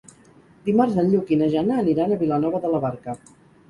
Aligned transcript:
Dimarts 0.69 0.97
en 1.03 1.13
Lluc 1.13 1.31
i 1.31 1.39
na 1.43 1.51
Jana 1.53 1.79
aniran 1.85 2.19
a 2.19 2.21
Vilanova 2.27 2.67
de 2.67 2.77
la 2.77 2.85
Barca. 2.91 3.21